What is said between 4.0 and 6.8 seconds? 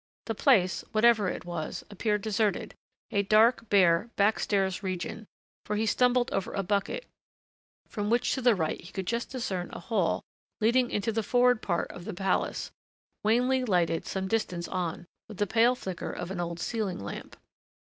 backstairs region for he stumbled over a